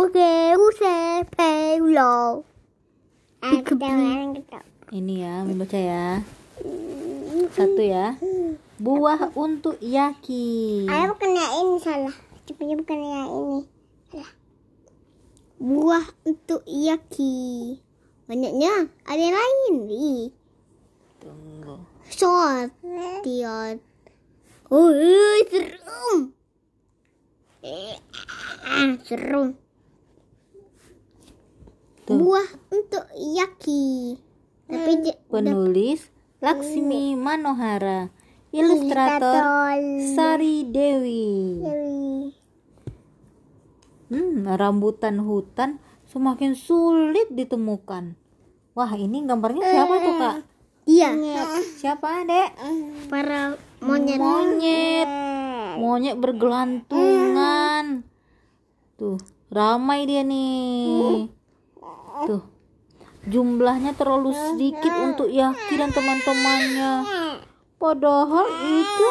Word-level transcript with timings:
Oke, 0.00 0.56
use 0.56 1.28
peulo. 1.28 2.40
Ini 4.96 5.14
ya, 5.20 5.44
Mimi 5.44 5.60
baca 5.60 5.76
ya. 5.76 6.24
Satu 7.52 7.84
ya. 7.84 8.16
Buah 8.80 9.28
untuk 9.36 9.76
Yaki. 9.76 10.88
Ayo 10.88 11.12
bukan 11.12 11.36
yang 11.36 11.52
ini 11.52 11.76
salah. 11.84 12.16
Cepatnya 12.48 12.80
bukan 12.80 12.96
yang 12.96 13.28
ini. 13.28 13.60
Salah. 14.08 14.32
Buah 15.60 16.06
untuk 16.24 16.64
yaki. 16.64 17.76
Banyaknya. 18.24 18.88
Ada 19.04 19.20
yang 19.20 19.36
lain. 19.36 19.74
Ih. 19.92 20.24
Tunggu. 21.20 21.76
Short. 22.08 22.72
Tiot. 23.20 23.76
Oh, 24.72 24.88
serum. 25.44 26.32
Serum. 29.04 29.60
Tuh. 32.10 32.18
Buah 32.18 32.48
untuk 32.74 33.06
yaki. 33.14 34.18
Tapi 34.66 34.92
j- 35.06 35.18
Penulis 35.30 36.10
Laksmi 36.42 37.14
Manohara. 37.14 38.10
Ilustrator 38.50 39.46
Sari 40.18 40.66
Dewi. 40.66 41.62
Dewi. 41.62 42.34
Hmm, 44.10 44.42
rambutan 44.58 45.22
hutan 45.22 45.78
semakin 46.10 46.58
sulit 46.58 47.30
ditemukan. 47.30 48.18
Wah, 48.74 48.90
ini 48.98 49.22
gambarnya 49.22 49.62
siapa 49.62 49.94
tuh, 50.02 50.14
Kak? 50.18 50.34
Iya. 50.90 51.10
Siapa, 51.78 52.26
Dek? 52.26 52.50
Para 53.06 53.54
monyet. 53.78 54.18
Monyet. 54.18 55.08
Monyet 55.78 56.16
bergelantungan. 56.18 58.02
Tuh, 58.98 59.22
ramai 59.46 60.10
dia 60.10 60.26
nih. 60.26 61.30
Tuh. 62.26 62.42
Jumlahnya 63.28 63.92
terlalu 63.92 64.32
sedikit 64.32 64.92
untuk 64.96 65.28
Yaki 65.28 65.76
dan 65.76 65.92
teman-temannya. 65.92 66.92
Padahal 67.76 68.46
itu 68.64 69.10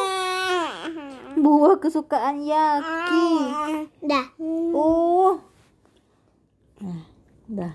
buah 1.37 1.77
kesukaan 1.77 2.41
Yaki. 2.41 3.29
Dah. 4.01 4.27
Oh. 4.73 5.37
Nah, 6.81 7.05
dah. 7.45 7.73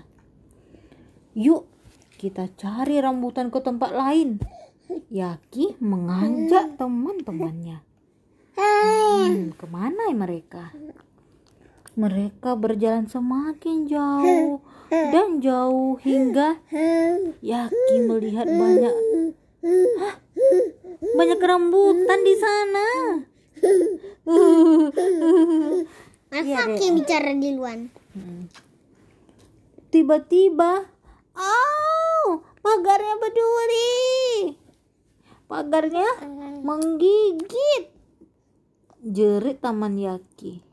Yuk, 1.35 1.67
kita 2.19 2.51
cari 2.59 2.99
rambutan 2.99 3.47
ke 3.47 3.59
tempat 3.63 3.95
lain. 3.95 4.39
Yaki 5.07 5.79
mengajak 5.79 6.75
teman-temannya. 6.75 7.79
Hmm, 8.55 9.51
ke 9.55 9.65
mana 9.67 10.11
mereka? 10.11 10.71
Mereka 11.95 12.59
berjalan 12.59 13.07
semakin 13.07 13.87
jauh 13.87 14.59
dan 14.91 15.39
jauh 15.39 15.95
hingga 16.03 16.59
Yaki 17.39 17.95
melihat 18.03 18.43
banyak 18.45 18.95
Hah? 20.03 20.15
banyak 21.15 21.39
rambutan 21.39 22.19
di 22.21 22.35
sana. 22.35 22.87
Masa 26.29 26.61
Ki 26.75 26.87
bicara 26.91 27.31
di 27.31 27.49
luar? 27.55 27.79
Hmm. 28.11 28.51
Tiba-tiba, 29.87 30.83
oh, 31.39 32.27
pagarnya 32.59 33.15
berduri. 33.15 33.95
Pagarnya 35.47 36.09
menggigit. 36.59 37.95
Jerit 39.05 39.61
Taman 39.61 39.95
Yaki. 39.95 40.64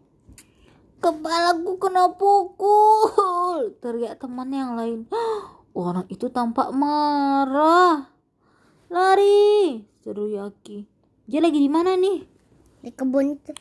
Kepalaku 1.02 1.82
kena 1.82 2.14
pukul. 2.14 3.74
Teriak 3.82 4.22
teman 4.22 4.54
yang 4.54 4.78
lain. 4.78 5.10
Orang 5.74 6.06
itu 6.06 6.30
tampak 6.30 6.70
marah. 6.70 8.06
Lari, 8.86 9.82
seru 9.98 10.30
Yaki. 10.30 10.84
Dia 11.26 11.40
lagi 11.40 11.58
di 11.58 11.66
mana 11.66 11.96
nih? 11.96 12.22
Di 12.82 12.90
kebun 12.92 13.34
itu. 13.34 13.52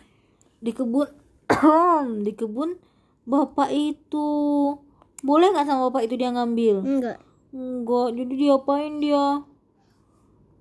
di 0.61 0.69
kebun 0.69 1.09
di 2.25 2.37
kebun 2.37 2.77
bapak 3.25 3.73
itu 3.73 4.29
boleh 5.21 5.49
nggak 5.49 5.65
sama 5.65 5.89
bapak 5.89 6.05
itu 6.05 6.13
dia 6.13 6.29
ngambil 6.29 6.85
Enggak. 6.85 7.17
enggak 7.49 8.07
jadi 8.13 8.33
diapain 8.37 8.93
dia 9.01 9.41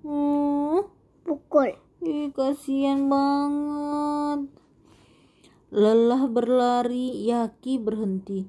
hmm 0.01 0.81
Pukul. 1.21 1.77
ih 2.01 2.33
kasihan 2.33 3.05
banget 3.05 4.49
lelah 5.71 6.27
berlari 6.27 7.23
Yaki 7.25 7.79
berhenti. 7.79 8.45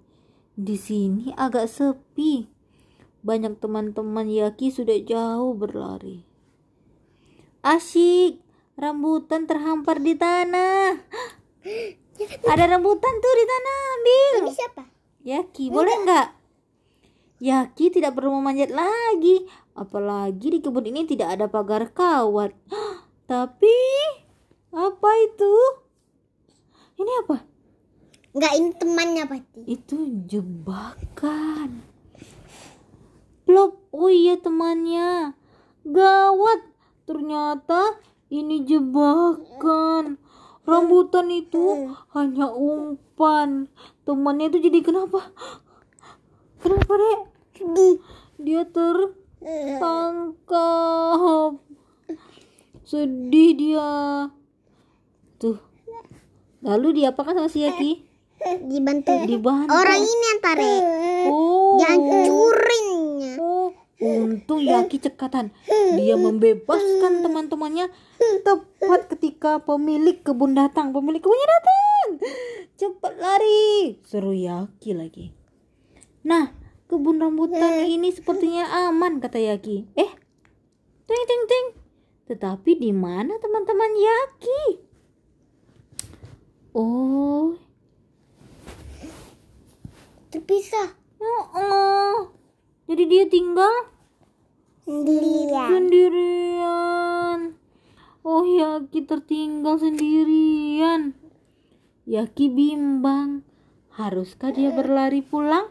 Di 0.59 0.77
sini 0.77 1.31
agak 1.39 1.71
sepi. 1.71 2.51
Banyak 3.23 3.63
teman-teman 3.63 4.27
Yaki 4.27 4.75
sudah 4.75 4.99
jauh 5.07 5.55
berlari. 5.55 6.27
Asyik 7.63 8.43
rambutan 8.75 9.47
terhampar 9.47 10.03
di 10.03 10.19
tanah. 10.19 10.99
Ada 12.53 12.65
rambutan 12.67 13.15
tuh 13.23 13.35
di 13.39 13.45
tanah 13.47 13.77
ambil. 13.95 14.35
Ini 14.43 14.53
siapa? 14.53 14.83
Yaki 15.23 15.71
boleh 15.71 15.97
nggak? 16.03 16.29
Yaki 17.39 17.95
tidak 17.95 18.19
perlu 18.19 18.35
memanjat 18.43 18.75
lagi. 18.75 19.47
Apalagi 19.79 20.53
di 20.53 20.59
kebun 20.59 20.91
ini 20.91 21.07
tidak 21.07 21.39
ada 21.39 21.47
pagar 21.47 21.95
kawat. 21.95 22.51
Tapi 23.31 23.79
apa 24.75 25.11
itu 25.23 25.82
ini 27.03 27.13
apa? 27.27 27.37
Enggak, 28.33 28.53
ini 28.57 28.71
temannya 28.73 29.29
pasti. 29.29 29.61
itu 29.69 30.09
jebakan. 30.25 31.85
Plop. 33.45 33.93
Oh 33.93 34.09
iya 34.09 34.41
temannya. 34.41 35.37
Gawat. 35.85 36.65
Ternyata 37.05 38.01
ini 38.33 38.65
jebakan. 38.65 40.17
Rambutan 40.65 41.29
itu 41.29 41.93
hanya 42.17 42.49
umpan. 42.55 43.69
Temannya 44.09 44.49
itu 44.49 44.65
jadi 44.65 44.81
kenapa? 44.81 45.29
Kenapa 46.63 46.89
dek? 46.97 47.29
Dia 48.41 48.65
tertangkap. 48.65 50.41
Sedih 52.87 53.53
dia. 53.59 54.31
Tuh 55.37 55.72
lalu 56.63 57.03
diapakan 57.03 57.43
sama 57.43 57.51
si 57.51 57.67
Yaki 57.67 57.91
Dibantu. 58.71 59.13
dibantu 59.23 59.71
Orang 59.71 60.03
ini 60.03 60.25
yang 60.27 60.41
tarik. 60.43 60.83
oh 61.31 61.79
Dihancurinnya. 61.79 63.33
Oh, 63.39 63.71
untung 64.03 64.59
Yaki 64.59 64.99
cekatan. 64.99 65.55
Dia 65.95 66.19
membebaskan 66.19 67.23
teman-temannya 67.23 67.87
tepat 68.43 69.07
ketika 69.15 69.63
pemilik 69.63 70.19
kebun 70.27 70.59
datang. 70.59 70.91
Pemilik 70.91 71.23
kebunnya 71.23 71.49
datang. 71.49 72.07
Cepat 72.75 73.15
lari. 73.15 74.03
Seru 74.03 74.35
Yaki 74.35 74.91
lagi. 74.99 75.31
Nah, 76.27 76.51
kebun 76.91 77.23
rambutan 77.23 77.87
ini 77.87 78.11
sepertinya 78.11 78.91
aman 78.91 79.23
kata 79.23 79.39
Yaki. 79.39 79.87
Eh, 79.95 80.11
ting 81.07 81.25
ting 81.31 81.43
ting. 81.47 81.67
Tetapi 82.27 82.75
di 82.75 82.91
mana 82.91 83.39
teman-teman 83.39 83.93
Yaki? 83.95 84.63
Oh, 86.73 87.53
Terpisah. 90.33 90.97
oh, 91.21 91.45
oh. 91.53 92.19
Jadi 92.89 93.05
dia 93.05 93.25
tinggal 93.29 93.93
Sendirian. 94.89 95.69
sendirian. 95.69 97.39
Oh 98.25 98.43
Yaki 98.49 99.05
tertinggal 99.05 99.77
sendirian. 99.77 101.13
Yaki 102.09 102.49
bimbang. 102.49 103.45
Haruskah 103.93 104.57
dia 104.57 104.73
berlari 104.73 105.21
pulang? 105.21 105.69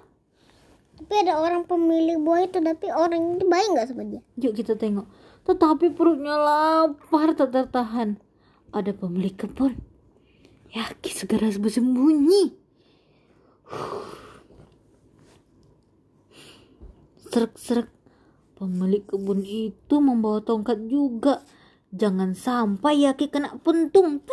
Tapi 1.01 1.13
ada 1.25 1.41
orang 1.41 1.65
pemilik 1.65 2.21
buah 2.21 2.45
itu, 2.45 2.61
tapi 2.61 2.93
orang 2.93 3.41
itu 3.41 3.49
baik 3.49 3.67
nggak 3.73 3.87
sama 3.89 4.05
dia? 4.05 4.21
Yuk 4.37 4.53
kita 4.53 4.77
tengok. 4.77 5.09
Tetapi 5.49 5.89
perutnya 5.97 6.37
lapar 6.37 7.33
tak 7.33 7.49
tertahan. 7.49 8.21
Ada 8.69 8.93
pemilik 8.93 9.33
kebun. 9.33 9.90
Yaki 10.71 11.11
segera 11.11 11.51
bersembunyi. 11.51 12.55
Serak-serak. 17.31 17.91
Pemilik 18.55 19.01
kebun 19.03 19.41
itu 19.41 19.95
membawa 19.97 20.39
tongkat 20.45 20.85
juga. 20.85 21.41
Jangan 21.91 22.37
sampai 22.37 23.03
Yaki 23.03 23.27
kena 23.27 23.57
pentung. 23.59 24.23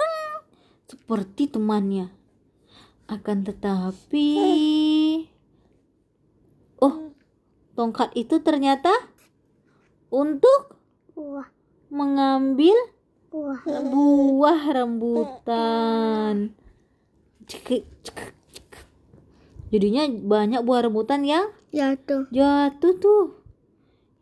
Seperti 0.86 1.50
temannya. 1.50 2.12
Akan 3.08 3.42
tetapi... 3.42 4.28
Oh, 6.78 7.10
tongkat 7.74 8.14
itu 8.14 8.38
ternyata 8.44 8.92
untuk 10.12 10.78
mengambil 11.90 12.76
wah. 13.32 13.60
buah 13.64 14.62
rambutan. 14.74 16.52
Cekik, 17.48 17.84
cekik, 18.04 18.34
cekik. 18.52 18.84
Jadinya 19.72 20.08
banyak 20.08 20.60
buah 20.64 20.88
rambutan 20.88 21.24
yang 21.24 21.48
Jatuh. 21.72 22.28
jatuh 22.32 22.94
tuh. 22.96 23.24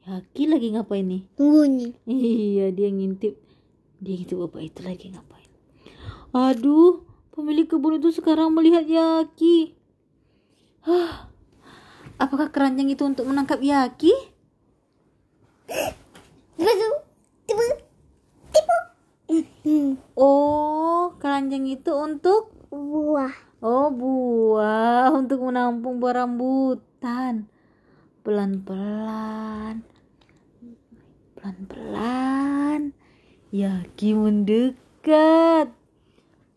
Yaki 0.07 0.47
lagi 0.47 0.71
ngapain 0.71 1.03
nih? 1.03 1.23
Bunyi. 1.35 1.99
Iya, 2.07 2.71
dia 2.71 2.95
ngintip. 2.95 3.35
Dia 3.99 4.15
ngintip 4.15 4.39
bapak 4.39 4.63
itu 4.63 4.81
lagi 4.87 5.11
ngapain. 5.11 5.51
Aduh, 6.31 7.03
pemilik 7.35 7.67
kebun 7.67 7.99
itu 7.99 8.15
sekarang 8.15 8.55
melihat 8.55 8.87
Yaki. 8.87 9.75
Hah, 10.87 11.27
apakah 12.23 12.55
keranjang 12.55 12.87
itu 12.87 13.03
untuk 13.03 13.27
menangkap 13.27 13.59
Yaki? 13.59 14.15
Tiba 15.67 16.73
tiba 17.51 17.63
tiba. 18.55 18.77
Oh, 20.17 21.15
keranjang 21.19 21.67
itu 21.67 21.91
untuk 21.91 22.57
Buah. 22.77 23.33
Oh, 23.65 23.89
buah 23.89 25.09
untuk 25.17 25.49
menampung 25.49 25.97
buah 25.97 26.23
rambutan. 26.29 27.49
Pelan-pelan. 28.21 29.81
Pelan-pelan. 31.39 32.93
Yaki 33.55 34.13
mendekat. 34.13 35.73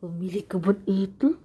Pemilik 0.03 0.43
kebun 0.43 0.83
itu 0.89 1.39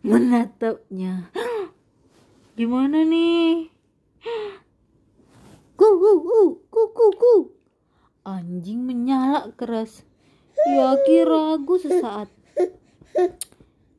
menatapnya. 0.00 1.28
Gimana 2.56 3.04
nih? 3.04 3.68
Ku 5.78 5.88
ku 6.00 6.12
ku 6.24 6.40
ku 6.72 6.82
ku 6.96 7.06
ku. 7.12 7.34
Anjing 8.24 8.88
menyala 8.88 9.52
keras. 9.52 10.07
Yaki 10.68 11.16
ragu 11.24 11.74
sesaat. 11.80 12.28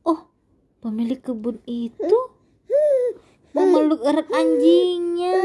Oh, 0.05 0.29
pemilik 0.79 1.17
kebun 1.17 1.57
itu 1.65 2.19
memeluk 3.57 4.05
erat 4.05 4.29
anjingnya. 4.29 5.37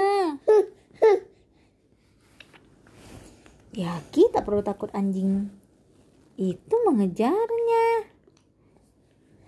Yaki 3.75 4.31
tak 4.31 4.47
perlu 4.47 4.63
takut 4.63 4.93
anjing 4.95 5.51
itu 6.39 6.75
mengejarnya. 6.87 7.87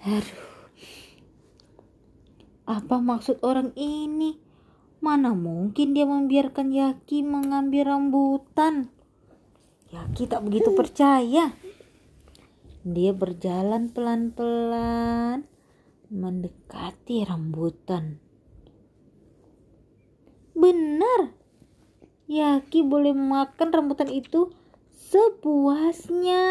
Aduh. 0.06 0.46
Apa 2.67 2.99
maksud 2.99 3.38
orang 3.46 3.70
ini? 3.78 4.38
Mana 4.99 5.38
mungkin 5.38 5.94
dia 5.94 6.02
membiarkan 6.02 6.75
Yaki 6.75 7.23
mengambil 7.23 7.94
rambutan? 7.94 8.90
Yaki 9.94 10.26
tak 10.26 10.43
begitu 10.43 10.75
percaya. 10.75 11.55
Dia 12.86 13.10
berjalan 13.10 13.90
pelan-pelan 13.90 15.42
mendekati 16.06 17.26
rambutan. 17.26 18.22
Benar. 20.54 21.34
Yaki 22.30 22.86
boleh 22.86 23.10
makan 23.10 23.74
rambutan 23.74 24.06
itu 24.06 24.54
sepuasnya. 24.94 26.46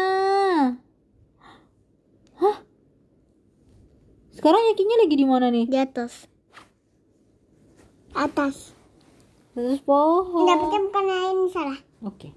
Hah? 2.36 2.56
Sekarang 4.36 4.60
Yakinya 4.68 4.96
lagi 5.00 5.16
di 5.16 5.24
mana 5.24 5.48
nih? 5.48 5.64
Di 5.64 5.78
atas. 5.80 6.28
Atas. 8.12 8.76
Atas 9.56 9.80
pohon. 9.80 10.44
Dapetnya 10.44 10.84
bukan 10.84 11.04
ini 11.08 11.48
salah. 11.48 11.80
Oke. 12.04 12.36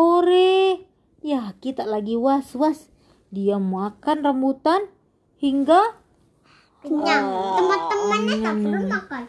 Ore. 0.00 0.89
Yaki 1.20 1.76
tak 1.76 1.88
lagi 1.88 2.16
was-was. 2.16 2.88
Dia 3.30 3.60
makan 3.60 4.24
rambutan 4.24 4.88
hingga 5.38 6.00
Kenyang. 6.80 7.28
Teman-temannya 7.60 8.34
nggak 8.40 8.56
perlu 8.56 8.80
makan. 8.88 9.22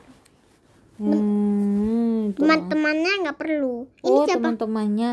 hmm. 1.03 2.19
Teman-temannya 2.39 3.13
nggak 3.27 3.37
perlu. 3.37 3.75
Ini 3.99 4.07
Oh, 4.07 4.23
siapa? 4.23 4.39
teman-temannya 4.39 5.11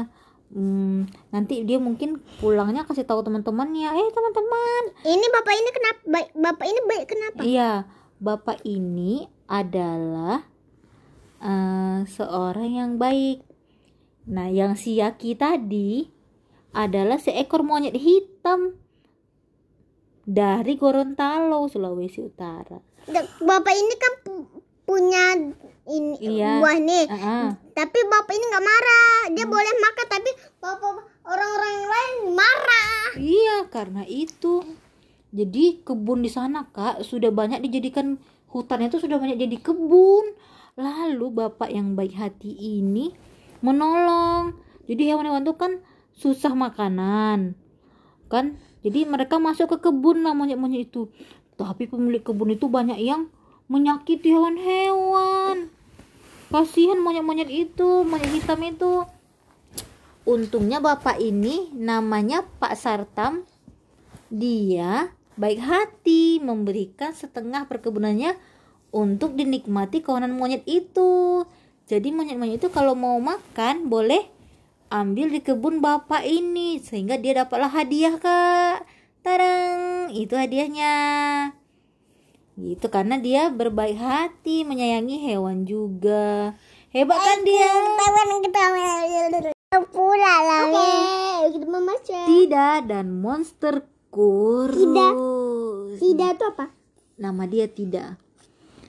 hmm, 0.55 0.99
nanti 1.35 1.67
dia 1.67 1.83
mungkin 1.83 2.23
pulangnya 2.39 2.87
kasih 2.87 3.03
tahu 3.03 3.27
teman-temannya. 3.27 3.91
Eh, 3.91 4.09
teman-teman. 4.15 4.83
Ini 5.03 5.27
bapak 5.35 5.55
ini 5.59 5.71
kenapa? 5.75 6.01
Bapak 6.39 6.67
ini 6.71 6.81
baik 6.87 7.07
kenapa? 7.11 7.41
Iya, 7.43 7.73
bapak 8.23 8.59
ini 8.63 9.27
adalah 9.51 10.47
eh, 11.43 11.99
seorang 12.07 12.71
yang 12.71 12.93
baik. 13.03 13.43
Nah, 14.31 14.47
yang 14.47 14.79
si 14.79 15.01
Yaki 15.03 15.35
tadi 15.35 16.07
adalah 16.71 17.17
seekor 17.17 17.61
monyet 17.61 17.95
hitam 17.95 18.77
dari 20.23 20.77
Gorontalo, 20.77 21.65
Sulawesi 21.67 22.21
Utara. 22.23 22.77
Bapak 23.41 23.73
ini 23.73 23.95
kan 23.97 24.13
pu- 24.21 24.49
punya 24.85 25.37
ini 25.87 26.17
Iya. 26.21 26.61
buah 26.61 26.77
nih. 26.79 27.05
Ah, 27.09 27.57
Tapi 27.73 27.99
bapak 28.05 28.33
ini 28.33 28.45
nggak 28.47 28.67
marah. 28.67 29.21
Dia 29.33 29.45
boleh 29.45 29.73
makan 29.75 30.07
tapi 30.07 30.31
bapak 30.59 30.91
orang-orang 31.23 31.71
yang 31.71 31.89
lain 31.89 32.13
marah. 32.35 33.01
Iya, 33.17 33.57
karena 33.69 34.03
itu. 34.05 34.61
Jadi 35.29 35.81
kebun 35.83 36.21
di 36.21 36.29
sana, 36.29 36.65
Kak, 36.67 37.01
sudah 37.03 37.29
banyak 37.29 37.61
dijadikan 37.61 38.17
hutannya 38.49 38.89
itu 38.89 38.97
sudah 38.99 39.17
banyak 39.17 39.37
jadi 39.39 39.57
kebun. 39.59 40.25
Lalu 40.75 41.27
bapak 41.35 41.69
yang 41.69 41.93
baik 41.93 42.13
hati 42.15 42.53
ini 42.53 43.13
menolong. 43.61 44.57
Jadi 44.85 45.03
hewan-hewan 45.05 45.43
itu 45.43 45.53
kan 45.55 45.73
susah 46.19 46.53
makanan. 46.53 47.55
Kan? 48.27 48.59
Jadi 48.83 49.07
mereka 49.07 49.39
masuk 49.39 49.79
ke 49.79 49.89
kebun 49.89 50.27
lah 50.27 50.35
monyet-monyet 50.35 50.91
itu. 50.91 51.09
Tapi 51.55 51.87
pemilik 51.87 52.23
kebun 52.23 52.55
itu 52.55 52.67
banyak 52.67 52.99
yang 52.99 53.31
menyakiti 53.71 54.35
hewan-hewan. 54.35 55.71
Kasihan 56.49 56.99
monyet-monyet 56.99 57.51
itu, 57.53 58.03
monyet 58.03 58.33
hitam 58.35 58.61
itu. 58.65 59.05
Untungnya 60.29 60.81
bapak 60.81 61.21
ini 61.23 61.73
namanya 61.73 62.45
Pak 62.61 62.75
Sartam. 62.77 63.49
Dia 64.29 65.13
baik 65.39 65.61
hati 65.63 66.43
memberikan 66.43 67.17
setengah 67.17 67.65
perkebunannya 67.65 68.37
untuk 68.93 69.37
dinikmati 69.37 70.01
kawanan 70.01 70.37
monyet 70.37 70.65
itu. 70.65 71.45
Jadi 71.89 72.13
monyet-monyet 72.13 72.61
itu 72.61 72.69
kalau 72.69 72.93
mau 72.93 73.17
makan 73.21 73.89
boleh 73.89 74.29
ambil 74.89 75.33
di 75.33 75.41
kebun 75.45 75.85
bapak 75.85 76.25
ini 76.25 76.81
sehingga 76.81 77.21
dia 77.21 77.45
dapatlah 77.45 77.73
hadiah 77.73 78.17
kak. 78.17 78.85
Tarang, 79.21 80.09
itu 80.13 80.33
hadiahnya. 80.33 80.97
Gitu 82.59 82.87
karena 82.91 83.21
dia 83.23 83.53
berbaik 83.55 84.01
hati 84.01 84.67
menyayangi 84.67 85.31
hewan 85.31 85.63
juga. 85.69 86.57
Hebat 86.91 87.21
kan 87.21 87.45
dia? 87.45 87.69
Pula. 89.93 90.35
Tidak 92.27 92.79
dan 92.89 93.07
monster 93.21 93.85
kurus. 94.09 94.75
Tidak. 94.75 95.15
Tidak 96.01 96.31
itu 96.35 96.45
apa? 96.49 96.67
Nama 97.21 97.43
dia 97.47 97.67
tidak. 97.69 98.17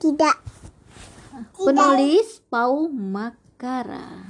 Tidak. 0.00 0.36
Penulis 1.60 2.42
Pau 2.48 2.88
Makara. 2.88 4.29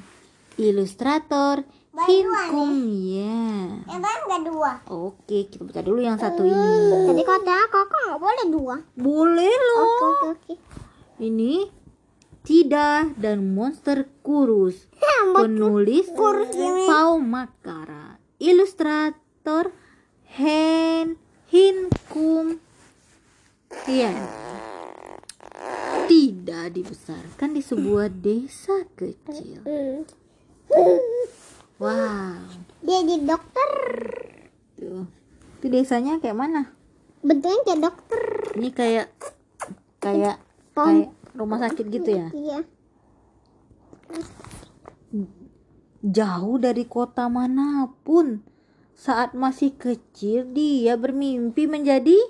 Ilustrator 0.61 1.64
Hinkum 1.90 2.87
ya. 2.93 3.83
Yang 4.31 4.43
dua? 4.55 4.79
Oke, 4.87 5.50
kita 5.50 5.67
baca 5.67 5.83
dulu 5.83 6.00
yang 6.05 6.14
satu 6.21 6.47
ini. 6.47 7.09
Tadi 7.11 7.23
kata 7.26 7.57
kakak 7.67 8.00
nggak 8.07 8.21
boleh 8.23 8.47
dua. 8.47 8.76
Boleh 8.95 9.50
loh. 9.50 9.83
Oke 9.83 10.05
oke 10.07 10.26
oke. 10.31 10.55
Ini 11.19 11.67
tidak 12.47 13.19
dan 13.19 13.57
monster 13.57 14.07
kurus. 14.23 14.87
Penulis 15.37 16.09
Pau 16.87 17.19
Makara. 17.19 18.23
Ilustrator 18.38 19.75
Hen 20.31 21.19
Hinkum 21.50 22.62
Hian. 23.88 24.17
Tidak 26.07 26.67
dibesarkan 26.71 27.50
di 27.50 27.62
sebuah 27.67 28.09
desa 28.14 28.87
kecil. 28.95 29.67
Wow. 31.81 32.37
Dia 32.85 33.00
jadi 33.09 33.25
dokter. 33.25 33.71
Tuh. 34.77 35.09
Itu 35.57 35.67
desanya 35.73 36.21
kayak 36.21 36.37
mana? 36.37 36.77
Bentuknya 37.25 37.65
kayak 37.65 37.81
dokter. 37.81 38.23
Ini 38.61 38.69
kayak 38.77 39.09
kayak 39.97 40.37
Pom. 40.77 40.85
kayak 40.85 41.09
rumah 41.33 41.59
sakit 41.65 41.87
gitu 41.89 42.11
ya. 42.12 42.29
Iya. 42.37 42.59
Jauh 46.05 46.61
dari 46.61 46.85
kota 46.85 47.33
mana 47.33 47.89
pun. 48.05 48.45
Saat 48.93 49.33
masih 49.33 49.73
kecil 49.73 50.53
dia 50.53 51.00
bermimpi 51.00 51.65
menjadi 51.65 52.21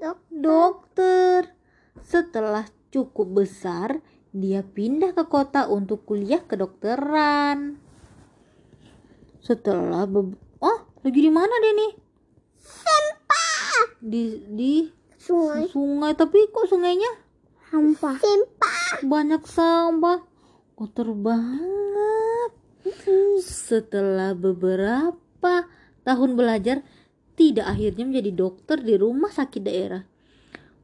Dok. 0.00 0.18
dokter. 0.32 1.52
Setelah 2.00 2.64
cukup 2.88 3.44
besar, 3.44 4.00
dia 4.32 4.64
pindah 4.64 5.12
ke 5.12 5.28
kota 5.28 5.68
untuk 5.68 6.08
kuliah 6.08 6.40
kedokteran. 6.40 7.83
Setelah 9.44 10.08
be- 10.08 10.40
Oh, 10.64 10.78
lagi 11.04 11.20
di 11.20 11.28
mana 11.28 11.52
dia 11.60 11.72
nih? 11.76 11.92
Di 14.04 14.24
di 14.48 14.72
Sungai. 15.20 15.68
sungai, 15.72 16.12
tapi 16.12 16.48
kok 16.52 16.68
sungainya 16.68 17.08
Sampah. 17.68 18.16
Sampah. 18.20 19.04
Banyak 19.04 19.42
sampah. 19.44 20.18
Kotor 20.76 21.16
banget. 21.16 22.50
Setelah 23.40 24.36
beberapa 24.36 25.66
tahun 26.04 26.30
belajar, 26.36 26.84
tidak 27.34 27.66
akhirnya 27.66 28.04
menjadi 28.06 28.30
dokter 28.30 28.78
di 28.78 28.94
rumah 28.94 29.32
sakit 29.32 29.62
daerah. 29.64 30.02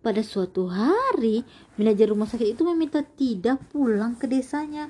Pada 0.00 0.24
suatu 0.24 0.66
hari, 0.66 1.44
manajer 1.76 2.10
rumah 2.10 2.26
sakit 2.26 2.56
itu 2.56 2.64
meminta 2.64 3.04
tidak 3.04 3.60
pulang 3.70 4.16
ke 4.16 4.24
desanya 4.26 4.88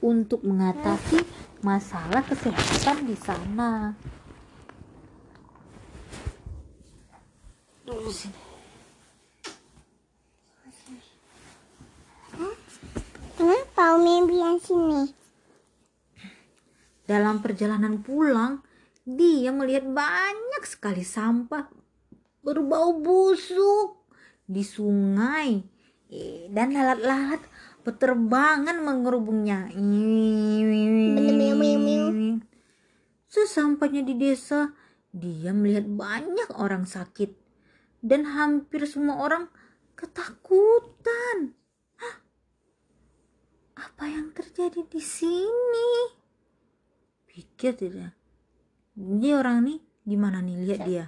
untuk 0.00 0.42
mengatasi 0.42 1.20
masalah 1.66 2.22
kesehatan 2.22 3.10
di 3.10 3.16
sana. 3.18 3.90
Kenapa 13.34 13.98
Umi 13.98 14.30
bilang 14.30 14.62
sini? 14.62 15.10
Dalam 17.02 17.42
perjalanan 17.42 17.98
pulang, 17.98 18.62
dia 19.02 19.50
melihat 19.50 19.90
banyak 19.90 20.62
sekali 20.62 21.02
sampah 21.02 21.66
berbau 22.46 23.02
busuk 23.02 24.06
di 24.46 24.62
sungai 24.62 25.66
Eh, 26.06 26.46
dan 26.54 26.70
lalat-lalat 26.70 27.42
berterbangan 27.86 28.82
mengerubungnya. 28.82 29.70
Sesampainya 33.30 34.02
di 34.02 34.18
desa, 34.18 34.74
dia 35.14 35.54
melihat 35.54 35.86
banyak 35.86 36.50
orang 36.58 36.82
sakit 36.82 37.30
dan 38.02 38.26
hampir 38.26 38.82
semua 38.90 39.22
orang 39.22 39.46
ketakutan. 39.94 41.54
Hah? 42.02 42.16
Apa 43.78 44.10
yang 44.10 44.34
terjadi 44.34 44.82
di 44.82 44.98
sini? 44.98 46.10
Pikir 47.30 47.78
tidak. 47.78 48.18
Dia 48.98 49.38
orang 49.38 49.62
nih 49.62 49.78
gimana 50.02 50.42
nih 50.42 50.56
lihat 50.66 50.80
dia? 50.90 51.06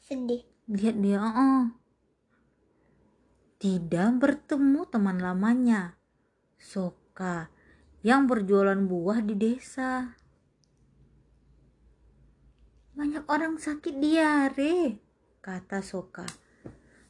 Sedih. 0.00 0.40
Lihat 0.68 0.96
dia, 1.00 1.20
oh, 1.20 1.64
tidak 3.58 4.22
bertemu 4.22 4.86
teman 4.86 5.18
lamanya, 5.18 5.97
Soka, 6.58 7.48
yang 8.02 8.26
berjualan 8.26 8.78
buah 8.78 9.22
di 9.22 9.34
desa. 9.38 10.18
Banyak 12.98 13.30
orang 13.30 13.62
sakit 13.62 13.94
diare, 14.02 14.98
kata 15.38 15.78
Soka. 15.80 16.26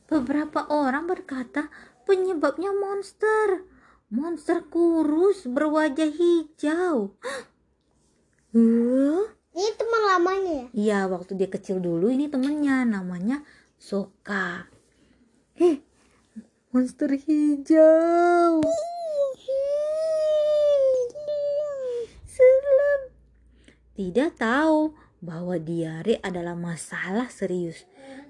Beberapa 0.09 0.69
orang 0.69 1.09
berkata 1.09 1.73
penyebabnya 2.05 2.73
monster. 2.76 3.64
Monster 4.09 4.64
kurus 4.69 5.45
berwajah 5.45 6.09
hijau. 6.09 7.12
Huh? 8.52 9.25
Ini 9.52 9.71
teman 9.76 10.02
lamanya 10.09 10.52
ya? 10.52 10.67
Iya, 10.73 10.99
waktu 11.12 11.37
dia 11.37 11.49
kecil 11.52 11.85
dulu 11.85 12.09
ini 12.09 12.33
temennya 12.33 12.88
namanya 12.88 13.45
Soka. 13.76 14.64
Eh, 15.61 15.85
monster 16.73 17.12
hijau. 17.12 18.64
Tidak 23.99 24.38
tahu 24.38 24.95
bahwa 25.19 25.59
diare 25.59 26.23
adalah 26.23 26.55
masalah 26.55 27.26
serius. 27.26 27.83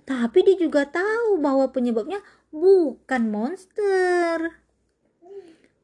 Tapi 0.09 0.41
dia 0.41 0.57
juga 0.57 0.89
tahu 0.89 1.37
bahwa 1.45 1.69
penyebabnya 1.69 2.25
bukan 2.49 3.29
monster. 3.29 4.65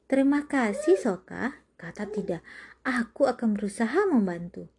Terima 0.08 0.48
kasih 0.48 0.96
Soka, 0.96 1.60
kata 1.76 2.08
tidak. 2.08 2.40
Aku 2.80 3.28
akan 3.28 3.52
berusaha 3.52 4.08
membantu. 4.08 4.72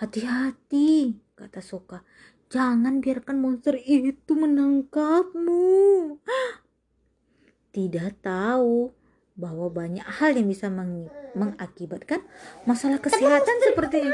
Hati-hati, 0.00 1.20
kata 1.36 1.60
Soka. 1.60 2.00
Jangan 2.48 3.04
biarkan 3.04 3.36
monster 3.36 3.76
itu 3.76 4.32
menangkapmu 4.32 6.16
tidak 7.76 8.20
tahu 8.20 8.92
bahwa 9.34 9.72
banyak 9.72 10.04
hal 10.04 10.36
yang 10.36 10.48
bisa 10.48 10.68
meng 10.68 11.08
mengakibatkan 11.32 12.20
masalah 12.68 13.00
kesehatan 13.00 13.56
seperti. 13.64 14.04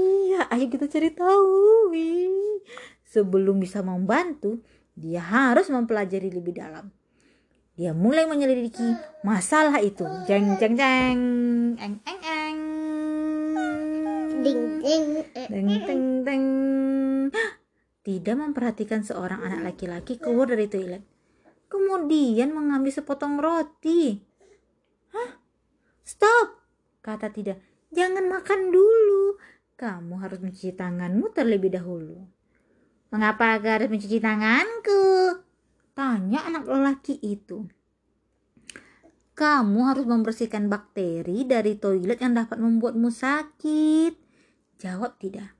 Iya, 0.00 0.50
ayo 0.50 0.66
kita 0.66 0.90
cari 0.90 1.10
tahu. 1.14 1.94
Sebelum 3.06 3.62
bisa 3.62 3.82
membantu, 3.82 4.62
dia 4.98 5.22
harus 5.22 5.70
mempelajari 5.70 6.30
lebih 6.30 6.58
dalam. 6.58 6.90
Dia 7.78 7.94
mulai 7.94 8.26
menyelidiki 8.26 8.96
masalah 9.22 9.78
itu. 9.78 10.02
Jeng 10.26 10.58
jeng 10.58 10.74
jeng, 10.74 11.20
eng 11.78 11.96
eng 12.02 12.20
eng. 12.22 12.58
Ding 14.40 14.62
ding. 14.82 15.06
Teng 15.34 15.68
teng 15.86 16.04
teng. 16.26 16.44
Tidak 18.00 18.36
memperhatikan 18.36 19.06
seorang 19.06 19.44
anak 19.46 19.60
laki-laki 19.70 20.18
keluar 20.18 20.50
dari 20.50 20.66
toilet 20.66 21.02
kemudian 21.70 22.50
mengambil 22.50 22.90
sepotong 22.90 23.38
roti. 23.38 24.29
Hah? 25.14 25.30
Stop, 26.02 26.60
kata 27.04 27.30
tidak. 27.30 27.62
Jangan 27.90 28.26
makan 28.30 28.70
dulu. 28.70 29.38
Kamu 29.74 30.20
harus 30.20 30.38
mencuci 30.38 30.76
tanganmu 30.76 31.32
terlebih 31.32 31.72
dahulu. 31.72 32.26
Mengapa 33.10 33.58
harus 33.58 33.90
mencuci 33.90 34.22
tanganku? 34.22 35.02
Tanya 35.96 36.46
anak 36.46 36.70
lelaki 36.70 37.18
itu. 37.18 37.66
Kamu 39.34 39.88
harus 39.88 40.04
membersihkan 40.04 40.68
bakteri 40.68 41.48
dari 41.48 41.74
toilet 41.80 42.20
yang 42.20 42.36
dapat 42.36 42.60
membuatmu 42.60 43.08
sakit. 43.08 44.12
Jawab 44.78 45.16
tidak. 45.16 45.56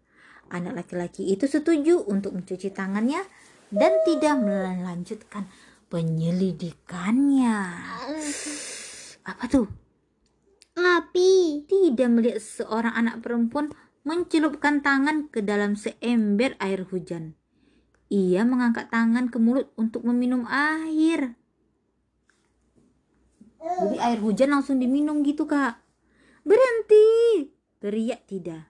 Anak 0.52 0.84
laki-laki 0.84 1.32
itu 1.32 1.48
setuju 1.48 2.04
untuk 2.04 2.36
mencuci 2.36 2.70
tangannya 2.70 3.24
dan 3.72 4.02
tidak 4.04 4.36
melanjutkan 4.42 5.48
penyelidikannya. 5.88 7.56
Apa 9.30 9.46
tuh? 9.46 9.66
Api. 10.74 11.62
Tidak 11.70 12.08
melihat 12.10 12.42
seorang 12.42 12.94
anak 12.98 13.22
perempuan 13.22 13.70
mencelupkan 14.02 14.82
tangan 14.82 15.30
ke 15.30 15.44
dalam 15.44 15.78
seember 15.78 16.58
air 16.58 16.82
hujan. 16.88 17.38
Ia 18.10 18.42
mengangkat 18.42 18.90
tangan 18.90 19.30
ke 19.30 19.38
mulut 19.38 19.70
untuk 19.78 20.02
meminum 20.02 20.42
air. 20.50 21.38
Jadi 23.60 23.96
air 24.02 24.18
hujan 24.18 24.50
langsung 24.50 24.82
diminum 24.82 25.22
gitu 25.22 25.46
kak. 25.46 25.78
Berhenti, 26.42 27.46
teriak 27.78 28.26
tidak. 28.26 28.66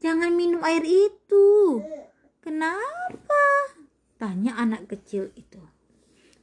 Jangan 0.00 0.32
minum 0.32 0.64
air 0.64 0.80
itu. 0.86 1.78
Kenapa? 2.40 3.44
Tanya 4.16 4.56
anak 4.56 4.88
kecil 4.88 5.34
itu. 5.34 5.60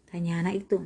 Tanya 0.05 0.43
anak 0.43 0.67
itu. 0.67 0.85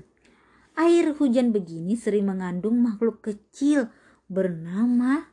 Air 0.74 1.14
hujan 1.14 1.54
begini 1.54 1.94
sering 1.94 2.26
mengandung 2.26 2.82
makhluk 2.82 3.22
kecil 3.22 3.94
bernama 4.26 5.30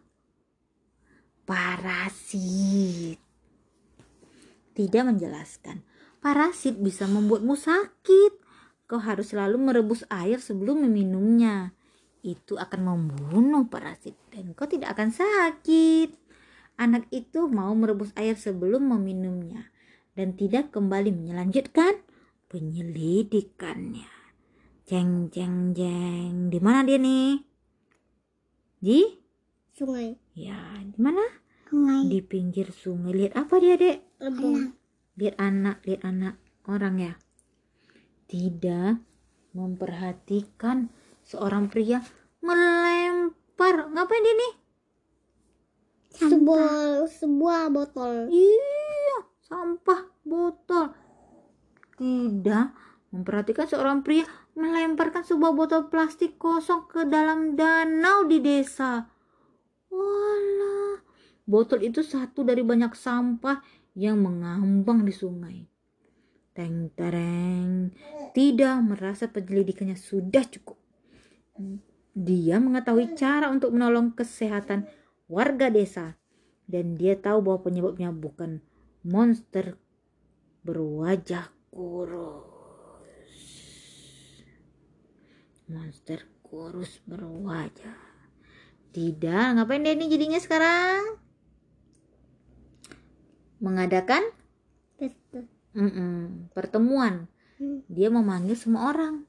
parasit. 1.49 3.17
Tidak 4.77 5.03
menjelaskan. 5.03 5.81
Parasit 6.21 6.77
bisa 6.77 7.09
membuatmu 7.09 7.57
sakit. 7.57 8.33
Kau 8.85 9.01
harus 9.01 9.33
selalu 9.33 9.57
merebus 9.57 10.05
air 10.13 10.45
sebelum 10.45 10.85
meminumnya. 10.85 11.73
Itu 12.21 12.61
akan 12.61 12.81
membunuh 12.85 13.65
parasit 13.65 14.21
dan 14.29 14.53
kau 14.53 14.69
tidak 14.69 14.93
akan 14.93 15.09
sakit. 15.09 16.13
Anak 16.77 17.09
itu 17.09 17.49
mau 17.49 17.73
merebus 17.73 18.13
air 18.13 18.37
sebelum 18.37 18.93
meminumnya 18.93 19.73
dan 20.13 20.37
tidak 20.37 20.69
kembali 20.69 21.17
melanjutkan 21.17 21.97
penyelidikannya. 22.53 24.20
Jeng 24.91 25.31
jeng 25.31 25.71
jeng. 25.71 26.51
Di 26.51 26.59
mana 26.59 26.83
dia 26.83 26.99
nih? 26.99 27.39
Di 28.83 29.07
sungai. 29.71 30.19
Ya, 30.35 30.59
di 30.83 30.99
mana? 30.99 31.23
Sungai. 31.71 32.11
Di 32.11 32.19
pinggir 32.27 32.75
sungai. 32.75 33.15
Lihat 33.15 33.39
apa 33.39 33.55
dia, 33.63 33.79
Dek? 33.79 34.19
Lebong. 34.19 34.75
Lihat 35.15 35.39
anak, 35.39 35.87
lihat 35.87 36.03
anak 36.03 36.35
orang 36.67 36.99
ya. 36.99 37.15
Tidak 38.27 38.99
memperhatikan 39.55 40.91
seorang 41.23 41.71
pria 41.71 42.03
melempar. 42.43 43.95
Ngapain 43.95 44.27
dia 44.27 44.35
nih? 44.35 44.53
Sebuah 46.19 47.07
sebuah 47.07 47.71
botol. 47.71 48.27
Iya, 48.27 49.19
sampah 49.47 50.11
botol 50.27 50.91
tidak 52.01 52.73
memperhatikan 53.13 53.69
seorang 53.69 54.01
pria 54.01 54.25
melemparkan 54.61 55.25
sebuah 55.25 55.57
botol 55.57 55.89
plastik 55.89 56.37
kosong 56.37 56.85
ke 56.85 57.09
dalam 57.09 57.57
danau 57.57 58.29
di 58.29 58.45
desa. 58.45 59.09
Walah, 59.89 61.01
botol 61.49 61.81
itu 61.89 62.05
satu 62.05 62.45
dari 62.45 62.61
banyak 62.61 62.93
sampah 62.93 63.65
yang 63.97 64.21
mengambang 64.21 65.03
di 65.03 65.11
sungai. 65.17 65.59
Teng 66.53 66.93
tereng. 66.93 67.97
Tidak 68.37 68.77
merasa 68.85 69.27
penyelidikannya 69.33 69.97
sudah 69.97 70.45
cukup. 70.45 70.79
Dia 72.13 72.61
mengetahui 72.61 73.17
cara 73.17 73.49
untuk 73.49 73.73
menolong 73.73 74.13
kesehatan 74.13 74.87
warga 75.31 75.73
desa 75.73 76.21
dan 76.71 76.95
dia 76.95 77.19
tahu 77.19 77.43
bahwa 77.43 77.67
penyebabnya 77.67 78.15
bukan 78.15 78.63
monster 79.03 79.79
berwajah 80.63 81.51
kurus. 81.75 82.60
Monster 85.71 86.27
kurus 86.43 86.99
berwajah. 87.07 87.95
Tidak, 88.91 89.47
ngapain 89.55 89.87
ini 89.87 90.11
jadinya 90.11 90.43
sekarang? 90.43 91.15
Mengadakan 93.63 94.27
Betul. 94.99 95.47
Mm-mm, 95.73 96.51
pertemuan. 96.51 97.31
Dia 97.87 98.11
memanggil 98.11 98.59
semua 98.59 98.91
orang. 98.91 99.25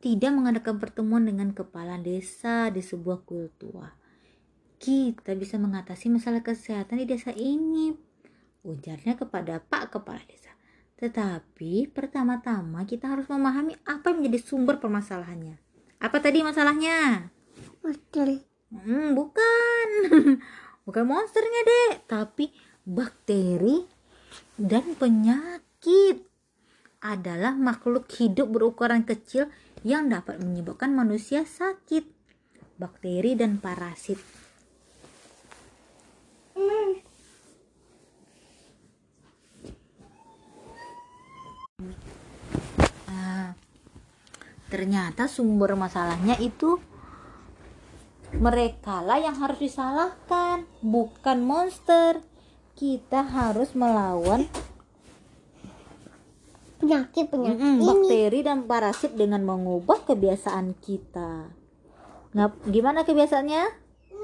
Tidak 0.00 0.30
mengadakan 0.30 0.80
pertemuan 0.80 1.26
dengan 1.26 1.52
kepala 1.52 2.00
desa 2.00 2.72
di 2.72 2.80
sebuah 2.80 3.26
kuil 3.28 3.52
tua. 3.60 3.92
Kita 4.78 5.34
bisa 5.34 5.58
mengatasi 5.58 6.08
masalah 6.08 6.40
kesehatan 6.40 7.02
di 7.02 7.06
desa 7.06 7.34
ini. 7.34 7.92
Ujarnya 8.62 9.18
kepada 9.18 9.58
Pak 9.58 9.98
Kepala 9.98 10.22
Desa. 10.24 10.47
Tetapi 10.98 11.94
pertama-tama 11.94 12.82
kita 12.82 13.06
harus 13.06 13.30
memahami 13.30 13.78
apa 13.86 14.10
yang 14.10 14.18
menjadi 14.22 14.38
sumber 14.42 14.82
permasalahannya. 14.82 15.54
Apa 16.02 16.18
tadi 16.18 16.42
masalahnya? 16.42 17.30
Betul. 17.82 18.42
Hmm, 18.74 19.14
bukan. 19.14 19.88
bukan 20.86 21.04
monsternya, 21.06 21.62
Dek, 21.64 21.94
tapi 22.10 22.50
bakteri 22.82 23.86
dan 24.58 24.98
penyakit 24.98 26.26
adalah 26.98 27.54
makhluk 27.54 28.10
hidup 28.18 28.50
berukuran 28.50 29.06
kecil 29.06 29.46
yang 29.86 30.10
dapat 30.10 30.42
menyebabkan 30.42 30.90
manusia 30.90 31.46
sakit. 31.46 32.10
Bakteri 32.74 33.38
dan 33.38 33.62
parasit. 33.62 34.18
Nah, 36.58 36.98
ternyata 44.68 45.26
sumber 45.28 45.74
masalahnya 45.74 46.36
itu 46.40 46.80
mereka 48.36 49.00
lah 49.00 49.16
yang 49.16 49.36
harus 49.40 49.56
disalahkan, 49.56 50.68
bukan 50.84 51.40
monster. 51.40 52.20
Kita 52.78 53.26
harus 53.26 53.74
melawan 53.74 54.46
Penyakit 56.78 57.26
penyakit 57.26 57.58
mm-mm, 57.58 57.82
ini. 57.82 57.88
bakteri 57.90 58.40
dan 58.46 58.70
parasit 58.70 59.18
dengan 59.18 59.42
mengubah 59.42 60.06
kebiasaan 60.06 60.78
kita. 60.78 61.50
Ngap, 62.38 62.70
gimana 62.70 63.02
kebiasaannya? 63.02 63.64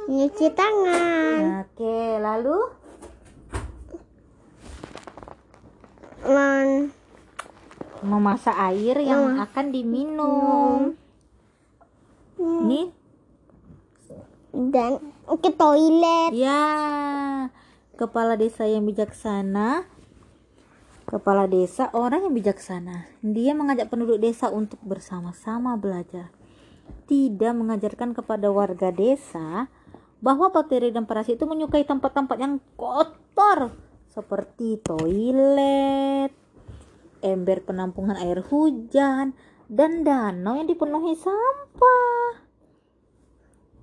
Nyuci 0.06 0.46
tangan. 0.54 1.66
Oke, 1.66 2.22
lalu 2.22 2.58
Men 6.24 6.94
memasak 8.04 8.54
air 8.72 9.00
yang 9.00 9.34
Hmm. 9.34 9.44
akan 9.48 9.66
diminum. 9.72 10.80
Nih, 12.38 12.92
dan 14.52 15.00
ke 15.24 15.50
toilet. 15.54 16.30
ya, 16.36 16.62
kepala 17.96 18.36
desa 18.36 18.68
yang 18.68 18.84
bijaksana. 18.84 19.88
Kepala 21.04 21.44
desa 21.44 21.92
orang 21.92 22.24
yang 22.28 22.34
bijaksana. 22.34 23.08
Dia 23.20 23.52
mengajak 23.52 23.92
penduduk 23.92 24.18
desa 24.18 24.48
untuk 24.48 24.80
bersama-sama 24.80 25.76
belajar. 25.76 26.32
Tidak 27.04 27.52
mengajarkan 27.52 28.16
kepada 28.16 28.48
warga 28.48 28.88
desa 28.88 29.68
bahwa 30.24 30.48
bakteri 30.48 30.88
dan 30.88 31.04
parasit 31.04 31.36
itu 31.36 31.44
menyukai 31.44 31.84
tempat-tempat 31.84 32.36
yang 32.40 32.56
kotor 32.80 33.76
seperti 34.08 34.80
toilet, 34.80 36.32
ember 37.24 37.64
penampungan 37.64 38.20
air 38.20 38.44
hujan, 38.44 39.32
dan 39.72 40.04
danau 40.04 40.60
yang 40.60 40.68
dipenuhi 40.68 41.16
sampah. 41.16 42.44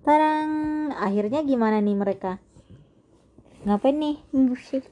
Tarang, 0.06 0.52
akhirnya 0.94 1.42
gimana 1.42 1.82
nih 1.82 1.98
mereka? 1.98 2.38
Ngapain 3.66 3.98
nih? 3.98 4.18
Musik. 4.34 4.86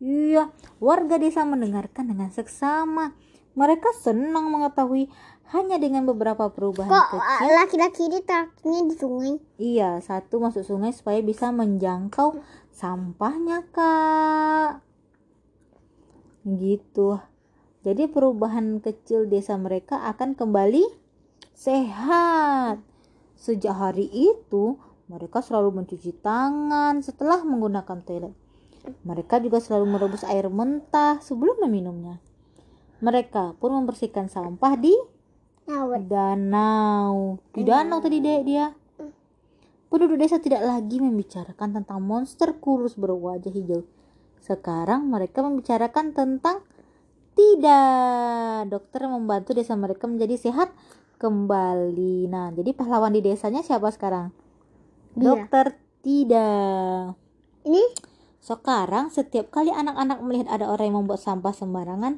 Iya, 0.00 0.48
warga 0.80 1.20
desa 1.20 1.44
mendengarkan 1.44 2.08
dengan 2.08 2.32
seksama. 2.32 3.12
Mereka 3.52 3.92
senang 4.00 4.48
mengetahui 4.48 5.12
hanya 5.50 5.82
dengan 5.82 6.06
beberapa 6.06 6.46
perubahan 6.52 6.88
Kok 6.88 7.08
kecil. 7.10 7.20
uh, 7.20 7.52
laki-laki 7.58 8.02
ini 8.06 8.18
traktirnya 8.22 8.80
di 8.86 8.94
sungai? 8.94 9.34
Iya, 9.58 9.90
satu 10.00 10.38
masuk 10.38 10.62
sungai 10.62 10.94
supaya 10.94 11.18
bisa 11.20 11.50
menjangkau 11.50 12.38
sampahnya, 12.70 13.66
Kak. 13.74 14.80
Gitu. 16.46 17.29
Jadi 17.80 18.12
perubahan 18.12 18.84
kecil 18.84 19.24
desa 19.24 19.56
mereka 19.56 20.04
akan 20.04 20.36
kembali 20.36 20.84
sehat. 21.56 22.80
Sejak 23.40 23.72
hari 23.72 24.08
itu, 24.12 24.76
mereka 25.08 25.40
selalu 25.40 25.80
mencuci 25.80 26.12
tangan 26.20 27.00
setelah 27.00 27.40
menggunakan 27.40 28.04
toilet. 28.04 28.36
Mereka 29.04 29.40
juga 29.40 29.64
selalu 29.64 29.96
merebus 29.96 30.24
air 30.28 30.48
mentah 30.52 31.20
sebelum 31.24 31.64
meminumnya. 31.64 32.20
Mereka 33.00 33.56
pun 33.56 33.72
membersihkan 33.72 34.28
sampah 34.28 34.76
di 34.76 34.92
danau. 36.04 37.40
Di 37.54 37.62
danau 37.64 37.98
tadi 38.04 38.20
dek 38.20 38.42
dia. 38.44 38.66
Penduduk 39.90 40.20
desa 40.20 40.38
tidak 40.38 40.62
lagi 40.62 41.02
membicarakan 41.02 41.82
tentang 41.82 41.98
monster 42.04 42.54
kurus 42.60 42.94
berwajah 42.94 43.50
hijau. 43.50 43.82
Sekarang 44.38 45.10
mereka 45.10 45.42
membicarakan 45.42 46.14
tentang 46.14 46.62
tidak. 47.40 48.68
Dokter 48.68 49.08
membantu 49.08 49.56
desa 49.56 49.72
mereka 49.72 50.04
menjadi 50.04 50.36
sehat 50.36 50.76
kembali. 51.16 52.28
Nah, 52.28 52.52
jadi 52.52 52.76
pahlawan 52.76 53.16
di 53.16 53.24
desanya 53.24 53.64
siapa 53.64 53.88
sekarang? 53.88 54.32
Dia. 55.16 55.24
Dokter 55.32 55.76
tidak. 56.04 57.16
Ini 57.64 57.82
Sekarang 58.40 59.12
setiap 59.12 59.52
kali 59.52 59.68
anak-anak 59.68 60.24
melihat 60.24 60.48
ada 60.48 60.72
orang 60.72 60.88
yang 60.88 60.98
membuat 61.04 61.20
sampah 61.20 61.52
sembarangan, 61.52 62.16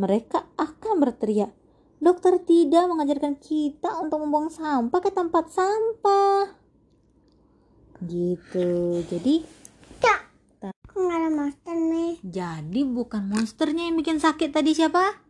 mereka 0.00 0.48
akan 0.56 0.96
berteriak. 1.04 1.52
Dokter 2.00 2.40
tidak 2.40 2.88
mengajarkan 2.88 3.36
kita 3.36 4.00
untuk 4.00 4.24
membuang 4.24 4.48
sampah 4.48 5.00
ke 5.04 5.12
tempat 5.12 5.52
sampah. 5.52 6.56
Gitu. 8.00 9.04
Jadi, 9.04 9.44
nggak 11.00 11.18
ada 11.18 11.30
monster 11.30 11.76
nih? 11.76 12.12
jadi 12.20 12.80
bukan 12.84 13.22
monsternya 13.26 13.88
yang 13.88 13.96
bikin 13.96 14.18
sakit 14.18 14.50
tadi 14.50 14.72
siapa? 14.72 15.20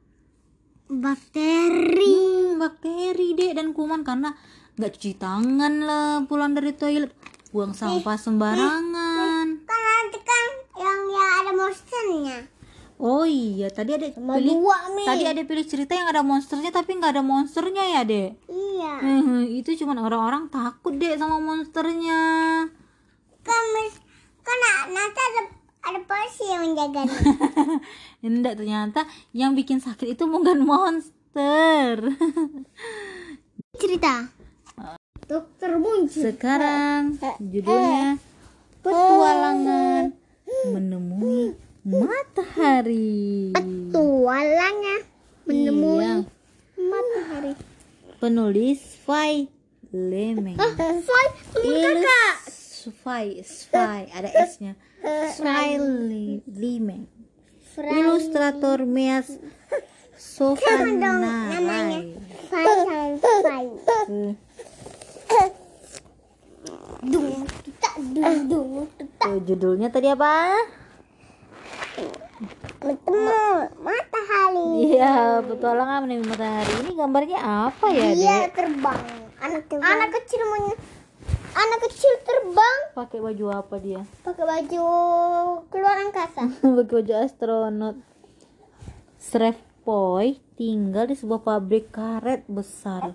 Bakteri. 0.91 2.03
Hmm, 2.03 2.59
bakteri 2.59 3.39
dek 3.39 3.55
dan 3.55 3.71
kuman 3.71 4.03
karena 4.03 4.35
nggak 4.75 4.91
cuci 4.99 5.15
tangan 5.15 5.75
lah 5.87 6.27
pulang 6.27 6.51
dari 6.51 6.75
toilet, 6.75 7.15
buang 7.55 7.71
sampah 7.71 8.19
sembarangan. 8.19 9.47
Kan 9.63 9.81
nanti 9.87 10.19
kan 10.19 10.47
yang 10.83 11.01
ya 11.07 11.27
ada 11.45 11.53
monsternya. 11.55 12.39
Oh 13.01 13.25
iya, 13.25 13.73
tadi 13.73 13.97
ada 13.97 14.13
Sama 14.13 14.37
pilih 14.37 14.61
dua. 14.61 14.77
Tadi 15.09 15.25
ada 15.25 15.41
pilih 15.41 15.65
cerita 15.65 15.97
yang 15.97 16.13
ada 16.13 16.21
monsternya 16.21 16.69
tapi 16.69 17.01
nggak 17.01 17.17
ada 17.17 17.25
monsternya 17.25 17.85
ya, 17.97 18.03
Dek. 18.05 18.31
Iya. 18.45 18.93
Hmm, 19.01 19.49
itu 19.49 19.73
cuma 19.81 19.97
orang-orang 19.97 20.53
takut, 20.53 20.93
Dek, 21.01 21.17
sama 21.17 21.41
monsternya. 21.41 22.21
Kan 23.41 23.65
kan 24.45 24.57
na- 24.59 24.89
nanti 24.93 25.21
ada 25.21 25.43
ada 25.81 25.99
polisi 26.05 26.45
yang 26.45 26.63
menjaga. 26.69 27.03
Enggak, 28.27 28.55
ternyata 28.61 29.01
yang 29.33 29.57
bikin 29.57 29.81
sakit 29.81 30.15
itu 30.15 30.25
bukan 30.29 30.61
monster. 30.61 31.97
Cerita. 33.81 34.29
Dokter 35.25 35.79
muncul. 35.79 36.27
Sekarang 36.27 37.15
judulnya 37.39 38.19
Petualangan 38.83 40.11
Menemui 40.75 41.55
Matahari. 41.87 43.55
Tualangnya 43.95 45.07
menemui 45.47 46.03
Iya. 46.05 46.15
matahari. 46.77 47.53
Penulis 48.19 48.81
Fai 49.07 49.47
Lemeng. 49.91 50.59
Fai, 50.59 51.27
kakak. 51.57 52.37
Sfai, 52.47 53.27
Sfai, 53.43 54.03
ada 54.13 54.31
S-nya. 54.47 54.75
Sfai 54.75 54.90
Li- 55.01 56.43
Limeng. 56.47 57.05
Ilustrator 57.81 58.85
Meas 58.85 59.31
Sofana 60.21 60.85
judulnya 69.49 69.89
tadi 69.89 70.13
apa? 70.13 70.61
bertemu 72.81 73.37
matahari. 73.85 74.97
Iya, 74.97 75.45
petualangan 75.45 76.09
menemui 76.09 76.25
matahari. 76.33 76.73
Ini 76.81 76.93
gambarnya 76.97 77.39
apa 77.41 77.87
ya, 77.93 78.09
Dia 78.17 78.49
Dek? 78.49 78.57
terbang. 78.57 79.01
Anak 79.37 79.63
terbang. 79.69 79.85
Anak 79.85 80.09
kecil 80.17 80.41
men- 80.49 80.81
anak 81.55 81.79
kecil 81.91 82.13
terbang 82.23 82.79
Pakai 82.91 83.19
baju 83.23 83.45
apa 83.55 83.75
dia? 83.79 84.03
pakai 84.27 84.45
baju 84.45 84.85
keluar 85.71 85.97
angkasa. 86.03 86.51
Pakai 86.79 86.95
baju 87.01 87.13
astronot. 87.23 87.97
Shreveport 89.21 90.37
tinggal 90.59 91.09
di 91.09 91.17
sebuah 91.17 91.41
pabrik 91.41 91.95
karet 91.95 92.45
besar. 92.51 93.15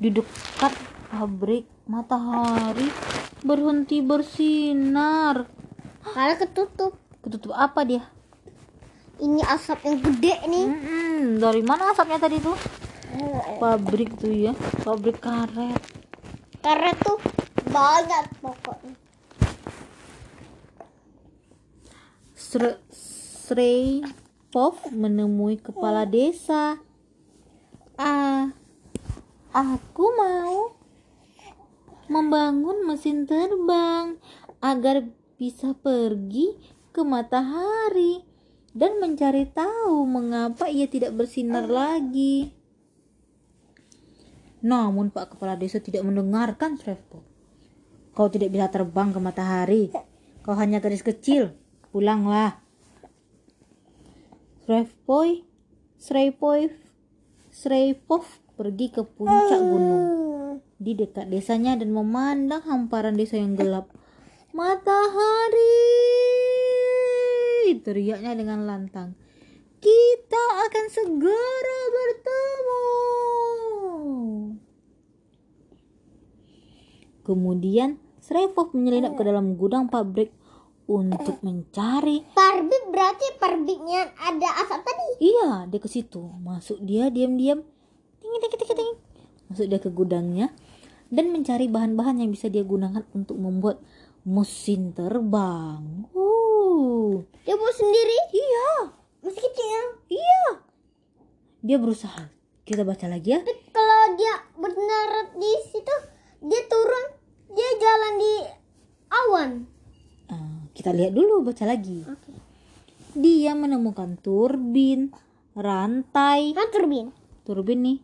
Di 0.00 0.10
dekat 0.10 0.72
pabrik 1.12 1.68
matahari 1.86 2.90
berhenti 3.46 4.02
bersinar. 4.02 5.46
Kalau 6.02 6.34
ketutup. 6.40 6.92
Ketutup 7.22 7.52
apa 7.54 7.86
dia? 7.86 8.02
Ini 9.16 9.40
asap 9.48 9.86
yang 9.86 9.98
gede 10.02 10.34
nih. 10.50 10.66
Mm-mm, 10.66 11.20
dari 11.40 11.62
mana 11.64 11.94
asapnya 11.94 12.20
tadi 12.20 12.36
tuh? 12.42 12.58
Pabrik 13.62 14.18
tuh 14.20 14.34
ya, 14.34 14.52
pabrik 14.84 15.22
karet. 15.22 15.80
Karena 16.60 16.92
tuh 16.98 17.16
banyak 17.76 18.24
pokoknya. 18.40 18.94
Sre 22.32 22.80
Sreipov 22.88 24.80
menemui 24.96 25.60
kepala 25.60 26.08
desa. 26.08 26.80
Ah, 28.00 28.48
aku 29.52 30.04
mau 30.16 30.72
membangun 32.08 32.88
mesin 32.88 33.28
terbang 33.28 34.16
agar 34.64 35.04
bisa 35.36 35.76
pergi 35.76 36.56
ke 36.96 37.04
matahari 37.04 38.24
dan 38.72 38.96
mencari 39.00 39.44
tahu 39.52 40.08
mengapa 40.08 40.68
ia 40.72 40.88
tidak 40.88 41.12
bersinar 41.12 41.68
lagi. 41.68 42.56
Namun 44.64 45.12
Pak 45.12 45.36
Kepala 45.36 45.54
Desa 45.54 45.78
tidak 45.78 46.02
mendengarkan 46.02 46.80
Sreipov. 46.80 47.35
Kau 48.16 48.32
tidak 48.32 48.48
bisa 48.48 48.72
terbang 48.72 49.12
ke 49.12 49.20
matahari. 49.20 49.92
Kau 50.40 50.56
hanya 50.56 50.80
gadis 50.80 51.04
kecil. 51.04 51.52
Pulanglah. 51.92 52.64
Sreipov, 54.64 55.44
Sreipov, 56.00 56.72
Sreipov 57.52 58.24
pergi 58.56 58.88
ke 58.88 59.04
puncak 59.04 59.60
gunung 59.60 60.04
di 60.80 60.96
dekat 60.96 61.28
desanya 61.28 61.76
dan 61.76 61.92
memandang 61.92 62.64
hamparan 62.64 63.20
desa 63.20 63.36
yang 63.36 63.52
gelap. 63.54 63.92
Matahari! 64.56 65.76
Teriaknya 67.84 68.32
dengan 68.32 68.64
lantang. 68.64 69.12
Kita 69.78 70.44
akan 70.66 70.86
segera 70.88 71.80
bertemu. 71.92 72.84
Kemudian 77.22 78.05
Sreipov 78.26 78.74
menyelinap 78.74 79.14
ke 79.14 79.22
dalam 79.22 79.54
gudang 79.54 79.86
pabrik 79.86 80.34
untuk 80.90 81.38
mencari 81.46 82.26
Parbik 82.34 82.90
berarti 82.90 83.38
parbiknya 83.38 84.10
ada 84.18 84.66
asap 84.66 84.82
tadi. 84.82 85.06
Iya, 85.22 85.70
dia 85.70 85.78
ke 85.78 85.86
situ. 85.86 86.26
Masuk 86.42 86.82
dia 86.82 87.06
diam-diam. 87.06 87.62
Ting 88.18 88.30
ting 88.42 88.50
ting 88.50 88.66
ting. 88.66 88.92
Masuk 89.46 89.66
dia 89.70 89.78
ke 89.78 89.90
gudangnya 89.94 90.50
dan 91.06 91.30
mencari 91.30 91.70
bahan-bahan 91.70 92.18
yang 92.18 92.34
bisa 92.34 92.50
dia 92.50 92.66
gunakan 92.66 93.06
untuk 93.14 93.38
membuat 93.38 93.78
mesin 94.26 94.90
terbang. 94.90 96.10
Uh, 96.10 97.22
Dia 97.46 97.54
buat 97.54 97.74
sendiri. 97.78 98.18
iya, 98.34 98.90
Masih 99.22 99.38
kecil. 99.38 99.82
iya. 100.10 100.42
Dia 101.62 101.78
berusaha. 101.78 102.26
Kita 102.66 102.82
baca 102.82 103.06
lagi 103.06 103.30
ya. 103.30 103.38
Tapi 103.38 103.54
kalau 103.70 104.18
dia 104.18 104.34
benar 104.58 105.30
di 105.38 105.52
situ, 105.70 105.94
dia 106.42 106.62
turun, 106.66 107.14
dia 107.56 107.70
jalan 107.76 108.12
di 108.16 108.34
awan. 109.08 109.50
Ah, 110.28 110.60
kita 110.70 110.92
lihat 110.92 111.10
dulu, 111.10 111.40
baca 111.42 111.64
lagi. 111.64 112.04
Oke. 112.04 112.32
Dia 113.16 113.56
menemukan 113.56 114.20
turbin, 114.20 115.08
rantai, 115.56 116.52
Kan 116.52 116.68
turbin. 116.68 117.08
turbin 117.42 117.80
nih. 117.80 117.98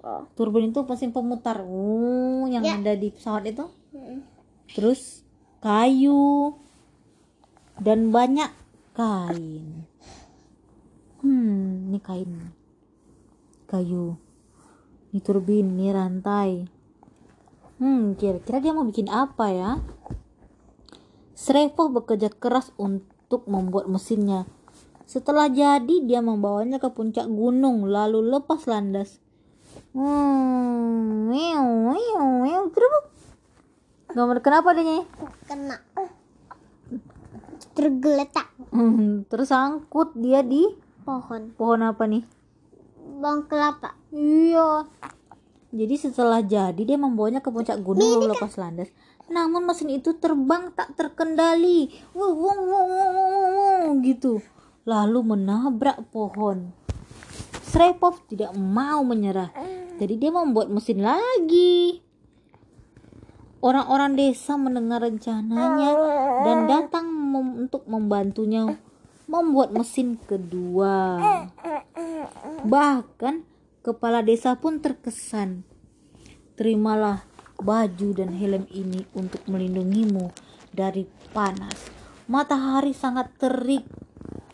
Oh. 0.00 0.24
Turbin 0.32 0.70
itu 0.70 0.80
mesin 0.80 1.12
pemutar. 1.12 1.60
Oh, 1.60 2.48
yang 2.48 2.62
Ya. 2.62 2.78
ada 2.78 2.94
di 2.94 3.10
pesawat 3.10 3.44
itu. 3.46 3.66
terus 4.68 5.24
kayu 5.58 6.52
dan 7.80 8.12
banyak 8.12 8.52
kain 8.92 9.88
hmm 11.18 11.88
ini 11.88 11.98
kain 11.98 12.52
kayu 13.64 14.20
ini 15.08 15.18
turbin 15.18 15.72
ini 15.72 15.88
rantai 15.88 16.68
hmm 17.78 18.18
kira-kira 18.18 18.58
dia 18.62 18.72
mau 18.74 18.86
bikin 18.86 19.10
apa 19.10 19.46
ya 19.50 19.70
Srevo 21.38 21.88
bekerja 21.94 22.34
keras 22.34 22.74
untuk 22.78 23.46
membuat 23.46 23.86
mesinnya 23.86 24.46
setelah 25.08 25.48
jadi 25.48 26.04
dia 26.04 26.20
membawanya 26.20 26.82
ke 26.82 26.90
puncak 26.90 27.24
gunung 27.30 27.88
lalu 27.88 28.20
lepas 28.26 28.66
landas 28.66 29.22
hmm 29.96 31.30
meow 31.30 31.94
meow 31.94 32.26
meow 32.44 32.64
kerubuk 32.68 33.18
Gambar 34.08 34.40
kenapa 34.40 34.72
dia? 34.72 35.04
Kena. 35.44 35.76
Tergeletak 37.76 38.48
Hmm, 38.72 39.28
tersangkut 39.28 40.16
dia 40.16 40.40
di 40.40 40.64
pohon. 41.04 41.52
pohon 41.52 41.84
apa 41.84 42.08
nih? 42.08 42.24
Bang 43.20 43.44
kelapa. 43.44 43.92
Iya. 44.08 44.88
Jadi 45.78 45.94
setelah 45.94 46.42
jadi 46.42 46.82
dia 46.82 46.98
membawanya 46.98 47.38
ke 47.38 47.54
puncak 47.54 47.78
gunung 47.86 48.18
lalu 48.18 48.34
lepas 48.34 48.58
landas. 48.58 48.90
Namun 49.30 49.62
mesin 49.62 49.94
itu 49.94 50.18
terbang 50.18 50.74
tak 50.74 50.98
terkendali. 50.98 51.86
Gitu. 54.02 54.42
Lalu 54.82 55.18
menabrak 55.22 56.02
pohon. 56.10 56.74
Srepov 57.62 58.26
tidak 58.26 58.58
mau 58.58 59.06
menyerah. 59.06 59.54
Jadi 60.02 60.14
dia 60.18 60.34
membuat 60.34 60.66
mesin 60.66 60.98
lagi. 60.98 62.02
Orang-orang 63.58 64.18
desa 64.18 64.54
mendengar 64.58 65.02
rencananya 65.02 65.90
dan 66.46 66.58
datang 66.70 67.10
mem- 67.10 67.66
untuk 67.66 67.86
membantunya 67.90 68.78
membuat 69.26 69.74
mesin 69.74 70.14
kedua. 70.14 71.18
Bahkan 72.62 73.34
kepala 73.82 74.20
desa 74.22 74.58
pun 74.58 74.82
terkesan. 74.82 75.62
Terimalah 76.58 77.22
baju 77.58 78.08
dan 78.14 78.34
helm 78.34 78.66
ini 78.70 79.06
untuk 79.14 79.42
melindungimu 79.46 80.30
dari 80.70 81.06
panas. 81.34 81.90
Matahari 82.30 82.92
sangat 82.92 83.34
terik. 83.38 83.86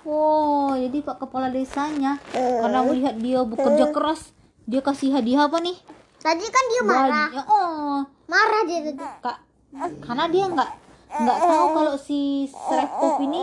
Oh, 0.05 0.77
jadi 0.77 1.01
Pak 1.01 1.17
Kepala 1.25 1.49
Desanya 1.49 2.21
karena 2.33 2.85
melihat 2.85 3.17
dia 3.17 3.41
bekerja 3.41 3.89
keras, 3.89 4.37
dia 4.69 4.85
kasih 4.85 5.17
hadiah 5.17 5.49
apa 5.49 5.65
nih? 5.65 5.77
Tadi 6.21 6.45
kan 6.45 6.65
dia 6.69 6.83
marah. 6.85 7.29
Baju. 7.33 7.41
Oh, 7.49 7.97
Marah 8.29 8.63
dia 8.69 8.81
tadi. 8.85 9.01
Kak, 9.01 9.39
karena 10.05 10.25
dia 10.29 10.45
nggak 10.49 10.71
nggak 11.15 11.39
tahu 11.47 11.67
kalau 11.73 11.95
si 11.95 12.51
Srepov 12.51 13.23
ini 13.23 13.41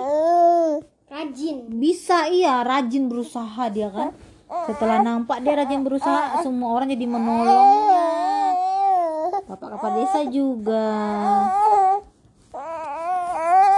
Rajin. 1.08 1.72
bisa 1.80 2.28
iya 2.28 2.64
rajin 2.64 3.08
berusaha 3.08 3.68
dia 3.72 3.88
kan 3.92 4.12
setelah 4.68 5.00
nampak 5.00 5.40
dia 5.40 5.56
rajin 5.56 5.82
berusaha 5.84 6.44
semua 6.44 6.76
orang 6.76 6.92
jadi 6.92 7.06
menolongnya. 7.08 8.08
Bapak 9.48 9.80
kepala 9.80 9.96
desa 10.00 10.22
juga. 10.28 10.88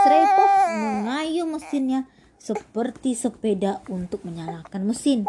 Srepov 0.03 0.51
mengayuh 0.81 1.47
mesinnya 1.47 2.09
seperti 2.41 3.15
sepeda 3.15 3.79
untuk 3.87 4.25
menyalakan 4.25 4.89
mesin. 4.89 5.23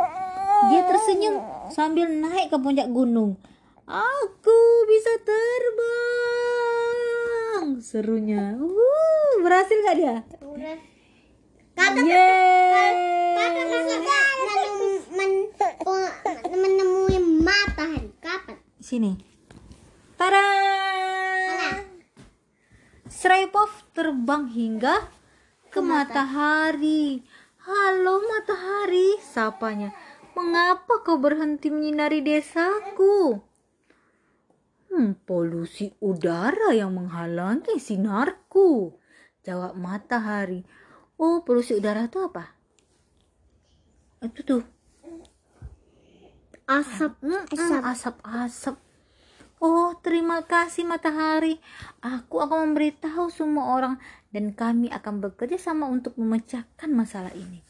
Dia 0.73 0.83
tersenyum 0.89 1.39
sambil 1.71 2.09
naik 2.09 2.49
ke 2.51 2.57
puncak 2.59 2.89
gunung. 2.91 3.37
Aku 3.85 4.59
bisa 4.89 5.13
terbang. 5.23 5.85
Serunya. 7.85 8.57
Wuh, 8.57 9.45
berhasil 9.45 9.77
gak 9.85 9.97
dia? 10.01 10.25
Kata 11.75 12.01
Yeay. 12.01 12.95
kata 13.35 13.63
menem, 13.67 14.24
menemui 16.49 17.17
matahari. 17.41 18.11
Kapan? 18.21 18.57
Sini. 18.81 19.13
Tada! 20.17 20.43
Srepov 23.09 23.71
terbang 23.97 24.49
hingga 24.49 25.09
ke 25.73 25.81
matahari. 25.81 27.25
Halo 27.65 28.21
matahari, 28.25 29.17
sapanya. 29.25 29.93
Mengapa 30.37 31.01
kau 31.01 31.17
berhenti 31.17 31.73
menyinari 31.73 32.21
desaku? 32.21 33.41
Hmm, 34.93 35.17
polusi 35.25 35.95
udara 36.05 36.77
yang 36.77 36.93
menghalangi 36.93 37.81
sinarku. 37.81 38.93
Jawab 39.47 39.79
matahari. 39.79 40.67
Oh, 41.17 41.47
polusi 41.47 41.79
udara 41.79 42.11
itu 42.11 42.21
apa? 42.21 42.55
itu 44.25 44.41
tuh 44.41 44.63
Asap. 46.65 47.21
Mm-mm, 47.21 47.45
Asap. 47.53 47.83
asap-asap. 47.85 48.77
Oh, 49.61 49.97
terima 50.01 50.45
kasih 50.45 50.89
matahari. 50.89 51.61
Aku 52.01 52.41
akan 52.41 52.73
memberitahu 52.73 53.29
semua 53.29 53.77
orang 53.77 54.01
dan 54.33 54.53
kami 54.53 54.89
akan 54.89 55.21
bekerja 55.21 55.57
sama 55.61 55.89
untuk 55.89 56.17
memecahkan 56.17 56.91
masalah 56.91 57.33
ini. 57.37 57.61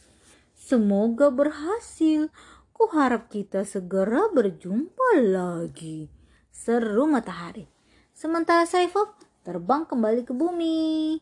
Semoga 0.55 1.29
berhasil. 1.35 2.31
Ku 2.75 2.91
harap 2.91 3.31
kita 3.31 3.63
segera 3.63 4.31
berjumpa 4.31 5.23
lagi. 5.23 6.11
Seru 6.51 7.07
matahari. 7.11 7.67
Sementara 8.15 8.63
Saifov 8.67 9.15
terbang 9.43 9.87
kembali 9.87 10.23
ke 10.23 10.33
bumi. 10.35 11.19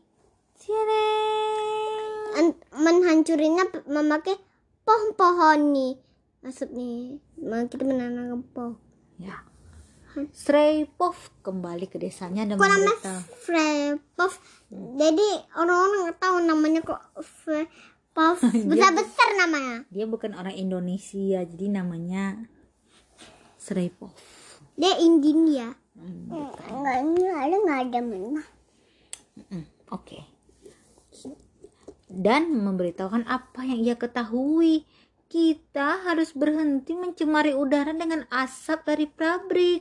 Menghancurinya 2.73 3.65
p- 3.69 3.85
memakai 3.89 4.37
pohon-pohon 4.85 5.61
nih. 5.73 5.93
Asap 6.43 6.71
nih. 6.75 7.17
Mau 7.17 7.32
kita 7.42 7.83
menanam 7.83 8.46
pohon. 8.46 8.78
Ya. 9.18 9.42
Sreipov 10.31 11.16
kembali 11.40 11.88
ke 11.88 11.96
desanya 11.96 12.44
dan 12.44 12.61
namanya 12.61 12.85
memberitahu. 12.85 13.20
Frepov? 13.42 14.33
Jadi 14.70 15.28
orang-orang 15.57 16.12
tahu 16.20 16.37
namanya 16.44 16.81
kok 16.85 17.00
Frepov. 17.18 18.37
Besar-besar 18.70 19.28
namanya. 19.40 19.88
Dia 19.88 20.05
bukan 20.05 20.37
orang 20.37 20.52
Indonesia, 20.52 21.40
jadi 21.42 21.66
namanya 21.72 22.44
Sreipov. 23.57 24.12
Dia 24.76 25.00
India. 25.00 25.72
Hmm, 25.92 26.28
Enggak, 26.72 26.96
ini 27.05 27.22
ada 27.28 27.57
nggak 27.57 27.81
ada 27.88 27.98
mana. 28.00 28.42
mm, 29.37 29.64
Oke. 29.92 30.18
Dan 32.12 32.52
memberitahukan 32.52 33.24
apa 33.24 33.64
yang 33.64 33.81
ia 33.81 33.96
ketahui. 33.96 34.85
Kita 35.33 36.05
harus 36.05 36.37
berhenti 36.37 36.92
mencemari 36.92 37.57
udara 37.57 37.97
dengan 37.97 38.29
asap 38.29 38.85
dari 38.85 39.09
pabrik. 39.09 39.81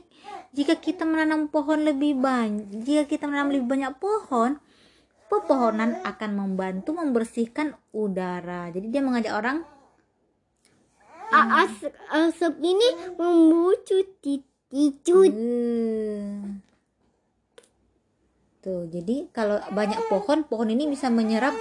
Jika 0.56 0.80
kita 0.80 1.04
menanam 1.04 1.52
pohon 1.52 1.84
lebih 1.84 2.16
banyak, 2.16 2.72
jika 2.80 3.04
kita 3.04 3.28
menanam 3.28 3.52
lebih 3.52 3.68
banyak 3.68 3.92
pohon, 4.00 4.56
pepohonan 5.28 6.00
akan 6.08 6.30
membantu 6.40 6.96
membersihkan 6.96 7.76
udara. 7.92 8.72
Jadi 8.72 8.88
dia 8.88 9.04
mengajak 9.04 9.36
orang 9.36 9.60
A- 11.32 11.68
Asap, 11.68 11.92
asap 12.12 12.54
ini 12.60 12.88
membucut 13.20 14.08
ticut. 14.72 15.32
Hmm. 15.32 16.64
Tuh, 18.64 18.88
jadi 18.88 19.28
kalau 19.36 19.60
banyak 19.68 20.00
pohon, 20.08 20.48
pohon 20.48 20.68
ini 20.72 20.88
bisa 20.88 21.12
menyerap 21.12 21.52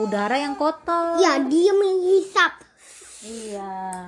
udara 0.00 0.40
yang 0.40 0.56
kotor. 0.60 1.20
Ya, 1.20 1.40
dia 1.44 1.72
menghisap. 1.76 2.67
Iya. 3.26 4.06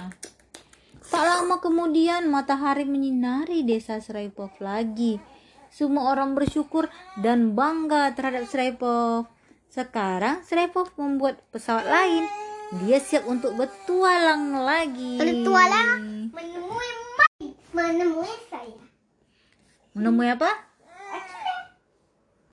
Tak 1.11 1.25
lama 1.27 1.59
kemudian 1.59 2.31
matahari 2.31 2.87
menyinari 2.87 3.67
desa 3.67 3.99
Seraipov 3.99 4.55
lagi. 4.63 5.19
Semua 5.71 6.15
orang 6.15 6.39
bersyukur 6.39 6.87
dan 7.19 7.59
bangga 7.59 8.15
terhadap 8.15 8.47
Seraipov. 8.47 9.27
Sekarang 9.71 10.47
Seraipov 10.47 10.95
membuat 10.95 11.43
pesawat 11.51 11.87
lain. 11.87 12.31
Dia 12.87 13.03
siap 13.03 13.27
untuk 13.27 13.59
bertualang 13.59 14.63
lagi. 14.63 15.19
Bertualang? 15.19 16.31
Menemui 16.31 16.91
menemui 17.75 18.35
saya. 18.47 18.79
Menemui 19.95 20.29
apa? 20.31 20.70